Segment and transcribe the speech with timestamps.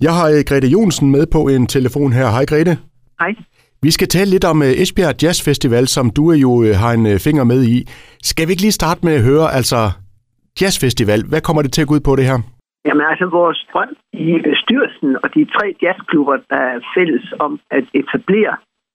[0.00, 2.26] Jeg har øh, Grete Jonsen med på en telefon her.
[2.36, 2.74] Hej Grete.
[3.20, 3.32] Hej.
[3.82, 7.06] Vi skal tale lidt om øh, Esbjerg Jazz Festival, som du jo øh, har en
[7.26, 7.76] finger med i.
[8.30, 9.80] Skal vi ikke lige starte med at høre, altså
[10.60, 12.38] Jazz Festival, hvad kommer det til at gå ud på det her?
[12.86, 17.84] Jamen altså, vores drøm i bestyrelsen og de tre jazzklubber, der er fælles om at
[18.00, 18.54] etablere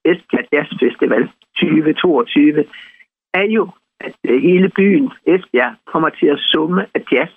[0.10, 1.24] Esbjerg Jazz Festival
[1.56, 2.66] 2022,
[3.42, 3.64] er jo,
[4.06, 4.14] at
[4.48, 7.34] hele byen Esbjerg kommer til at summe af jazz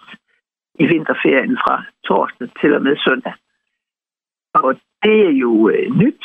[0.83, 1.75] i vinterferien fra
[2.07, 3.35] torsdag til og med søndag.
[4.55, 6.25] Og det er jo øh, nyt,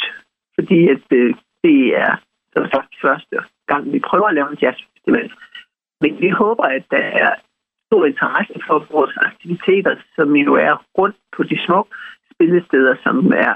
[0.56, 2.12] fordi at, øh, det er
[2.56, 5.32] som sagt første gang, vi prøver at lave en jazzfestival.
[6.02, 7.32] Men vi håber, at der er
[7.88, 11.88] stor interesse for vores aktiviteter, som jo er rundt på de små
[12.34, 13.16] spillesteder, som
[13.48, 13.54] er,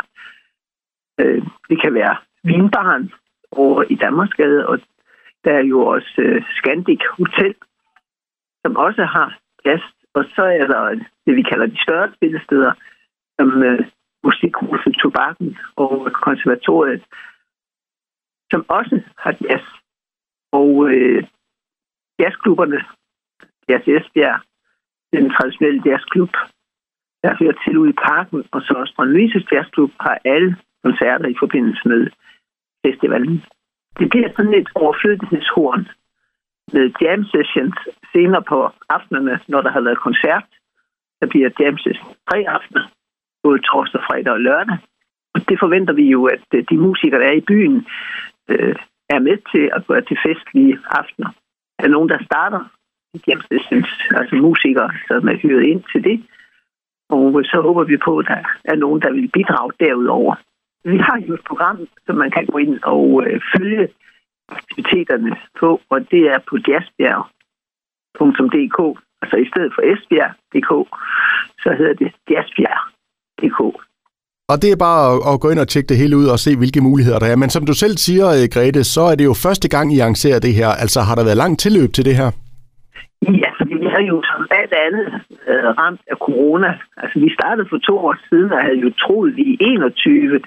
[1.20, 3.12] øh, det kan være Vinbaren
[3.52, 4.80] over i Danmarksgade, og
[5.44, 7.56] der er jo også øh, Scandic Hotel,
[8.66, 9.84] som også har jazz.
[10.14, 10.82] Og så er der
[11.26, 12.72] det, vi kalder de større spillesteder,
[13.40, 13.86] som øh,
[14.44, 17.04] Musikhuset Tobakken og konservatoriet,
[18.52, 19.66] som også har jazz.
[20.52, 21.24] Og øh,
[22.20, 22.80] jazzklubberne,
[23.70, 24.40] Jazz Esbjerg,
[25.14, 26.34] den traditionelle jazzklub,
[27.24, 31.36] der hører til ude i parken, og så også Brøndvises Jazzklub har alle koncerter i
[31.40, 32.02] forbindelse med
[32.86, 33.44] festivalen.
[34.00, 35.84] Det bliver sådan et overflødighedshorn
[36.74, 37.78] med jam sessions
[38.14, 38.58] senere på
[38.90, 40.46] aftenerne, når der har været koncert.
[41.20, 42.84] Der bliver jam sessions tre aftener,
[43.44, 44.78] både torsdag, fredag og lørdag.
[45.34, 47.88] Og det forventer vi jo, at øh, de musikere, der er i byen,
[48.50, 48.76] øh,
[49.10, 51.30] er med til at gøre til festlige aftener.
[51.80, 52.62] Er nogen, der starter
[53.28, 56.24] jam sessions, altså musikere, som er hyret ind til det.
[57.10, 60.36] Og øh, så håber vi på, at der er nogen, der vil bidrage derudover.
[60.86, 63.88] Vi har jo et program, som man kan gå ind og øh, følge
[64.50, 69.00] aktiviteterne på, og det er på jazzbjerg.dk.
[69.22, 70.72] Altså i stedet for esbjerg.dk,
[71.64, 72.14] så hedder det
[73.44, 73.60] jazzbjerg.dk.
[74.52, 76.82] Og det er bare at, gå ind og tjekke det hele ud og se, hvilke
[76.90, 77.38] muligheder der er.
[77.44, 80.40] Men som du selv siger, øh, Grete, så er det jo første gang, I arrangerer
[80.40, 80.70] det her.
[80.84, 82.30] Altså har der været langt tilløb til det her?
[83.44, 85.08] Ja, fordi vi har jo som alt andet
[85.52, 86.72] øh, ramt af corona.
[87.02, 90.40] Altså vi startede for to år siden og havde jo troet, at vi i 21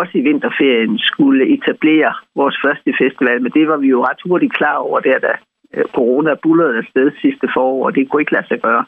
[0.00, 4.56] også i vinterferien skulle etablere vores første festival, men det var vi jo ret hurtigt
[4.58, 5.32] klar over der, da
[5.74, 8.84] øh, corona bullerede afsted sidste forår, og det kunne ikke lade sig gøre.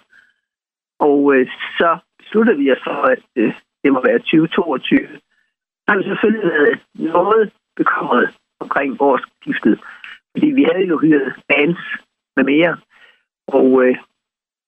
[1.09, 1.47] Og øh,
[1.79, 1.91] så
[2.29, 3.53] besluttede vi os for, at øh,
[3.85, 4.99] det må være 2022.
[5.83, 8.29] Så har vi selvfølgelig været noget bekymret
[8.61, 8.99] omkring
[9.41, 9.79] skiftet,
[10.33, 11.83] fordi vi havde jo hyret bands
[12.37, 12.77] med mere.
[13.49, 13.97] Og øh,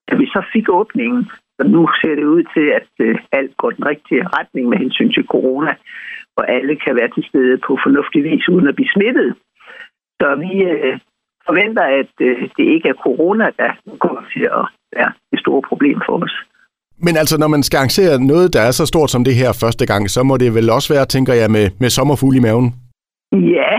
[0.09, 1.25] da vi så fik åbningen,
[1.57, 5.13] så nu ser det ud til, at øh, alt går den rigtige retning med hensyn
[5.13, 5.75] til corona,
[6.37, 9.35] og alle kan være til stede på fornuftig vis uden at blive smittet.
[10.21, 10.99] Så vi øh,
[11.47, 14.65] forventer, at øh, det ikke er corona, der kommer til at
[14.97, 16.35] være et stort problem for os.
[17.07, 19.85] Men altså, når man skal arrangere noget, der er så stort som det her første
[19.87, 22.69] gang, så må det vel også være, tænker jeg, med, med sommerfugl i maven?
[23.57, 23.73] Ja,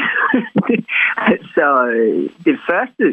[1.34, 1.66] altså
[1.96, 3.06] øh, det første,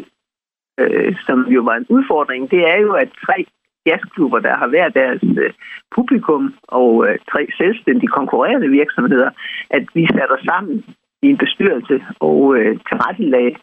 [0.79, 3.37] øh, som jo var en udfordring, det er jo, at tre
[3.85, 5.53] jazzklubber, der har hver deres øh,
[5.95, 9.29] publikum og øh, tre selvstændige konkurrerende virksomheder,
[9.69, 10.83] at vi satte os sammen
[11.25, 13.55] i en bestyrelse og øh, tilrettelagde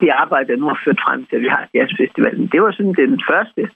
[0.00, 2.48] det arbejde, der nu har ført frem til, at vi har jazzfestivalen.
[2.52, 3.68] Det var sådan den første, øh,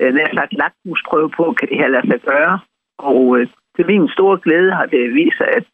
[0.00, 2.54] når jeg sagt lakmusprøve på, kan det her lade sig gøre.
[2.98, 3.46] Og øh,
[3.76, 5.64] til min store glæde har det vist sig, at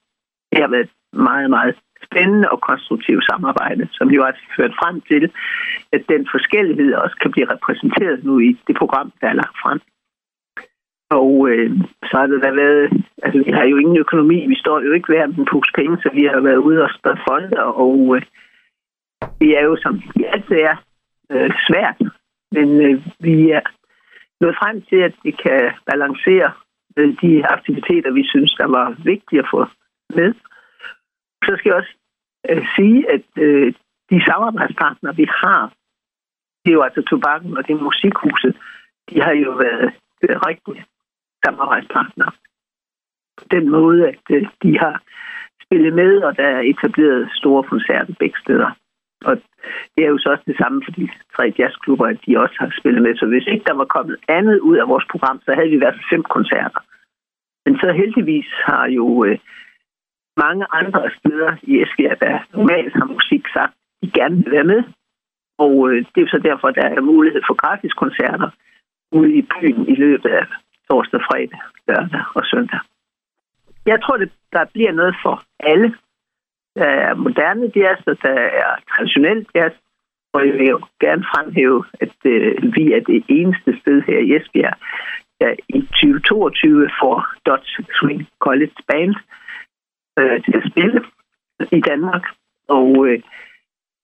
[0.50, 1.75] det har været meget, meget
[2.06, 5.25] spændende og konstruktivt samarbejde, som jo har ført frem til,
[5.92, 9.81] at den forskellighed også kan blive repræsenteret nu i det program, der er lagt frem.
[11.10, 11.70] Og øh,
[12.08, 15.08] så har det da været, altså vi har jo ingen økonomi, vi står jo ikke
[15.12, 18.22] hver med en pus penge, så vi har været ude og spørge fonde, og øh,
[19.41, 20.76] det er jo som det altid er
[21.31, 21.98] øh, svært,
[22.53, 23.60] men øh, vi er
[24.41, 26.53] nået frem til, at vi kan balancere
[26.97, 29.67] øh, de aktiviteter, vi synes, der var vigtige at få
[30.19, 30.35] med.
[31.45, 31.95] Så skal jeg også
[32.51, 33.75] øh, sige, at øh,
[34.11, 35.73] de samarbejdspartnere, vi har,
[36.63, 38.57] det er jo altså Tobakken og det er Musikhuset,
[39.11, 39.91] de har jo været
[40.23, 40.85] øh, rigtige
[41.45, 42.33] samarbejdspartnere.
[43.39, 45.03] På den måde, at øh, de har
[45.65, 48.71] spillet med, og der er etableret store koncerter begge steder.
[49.25, 49.37] Og
[49.95, 52.71] det er jo så også det samme for de tre jazzklubber, at de også har
[52.81, 53.17] spillet med.
[53.17, 56.01] Så hvis ikke der var kommet andet ud af vores program, så havde vi været
[56.13, 56.81] fem koncerter.
[57.65, 59.39] Men så heldigvis har jo øh,
[60.37, 64.83] mange andre steder i Esbjerg, der normalt har musik sagt, de gerne vil være med.
[65.59, 68.51] Og øh, det er så derfor, der er mulighed for gratis koncerter
[69.13, 70.47] ude i byen i løbet af
[70.91, 72.81] torsdag, fredag, lørdag og søndag.
[73.87, 75.97] Jeg tror, det, der bliver noget for alle.
[76.76, 79.75] Der er moderne jazz, og der er traditionel jazz.
[80.32, 84.37] Og jeg vil jo gerne fremhæve, at øh, vi er det eneste sted her i
[84.37, 84.76] Esbjerg,
[85.40, 89.14] der i 2022 får Dutch Swing College Band
[90.19, 91.00] øh, til at spille
[91.78, 92.25] i Danmark.
[92.69, 93.20] Og øh,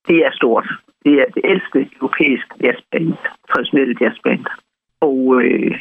[0.07, 0.67] det er stort.
[1.05, 3.13] Det er det ældste europæiske jazzband,
[3.49, 4.45] traditionelle jazzband.
[5.01, 5.77] Og øh,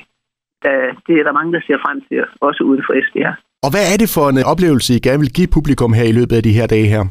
[0.63, 3.37] der, det er der mange, der ser frem til, også uden for Esbjerg.
[3.65, 6.37] Og hvad er det for en oplevelse, I gerne vil give publikum her i løbet
[6.39, 7.05] af de her dage her?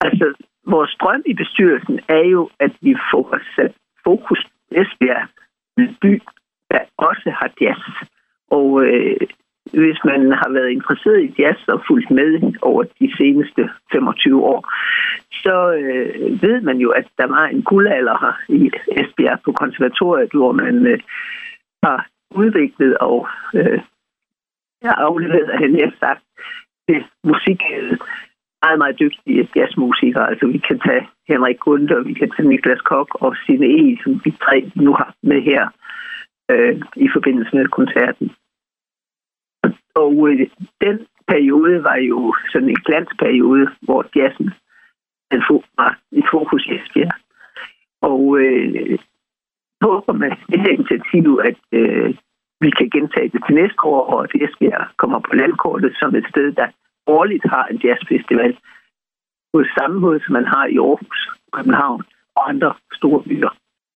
[0.00, 0.26] Altså,
[0.74, 3.72] vores drøm i bestyrelsen er jo, at vi får sat
[4.04, 5.28] fokus på Esbjerg,
[5.78, 6.22] en by,
[6.70, 7.82] der også har jazz.
[8.50, 9.20] Og øh,
[9.80, 14.60] hvis man har været interesseret i jazz og fulgt med over de seneste 25 år,
[15.42, 18.70] så øh, ved man jo, at der var en guldalder her i
[19.00, 20.98] Esbjerg på konservatoriet, hvor man øh,
[21.82, 23.80] har udviklet og øh,
[24.86, 26.22] jeg afleverede han har sagt,
[26.88, 27.98] til musik øh,
[28.64, 30.28] meget, meget dygtige jazzmusikere.
[30.30, 34.12] Altså vi kan tage Henrik Gunther, vi kan tage Niklas Kok og Sine E., som
[34.24, 35.62] vi tre nu har med her
[36.50, 38.26] øh, i forbindelse med koncerten.
[39.94, 40.46] Og øh,
[40.84, 40.96] den
[41.28, 44.50] periode var jo sådan en glansperiode, hvor jazzen
[45.30, 45.42] den
[45.78, 47.14] var i fokus i Esbjerg.
[48.02, 48.98] Og øh,
[49.82, 52.14] håber med det her initiativ, at øh,
[52.60, 56.26] vi kan gentage det til næste år, og at Esbjerg kommer på landkortet som et
[56.32, 56.68] sted, der
[57.06, 58.56] årligt har en jazzfestival
[59.52, 61.20] på samme måde, som man har i Aarhus,
[61.52, 62.02] København
[62.36, 63.52] og andre store byer.